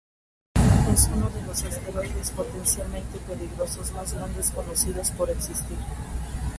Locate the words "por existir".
5.11-5.77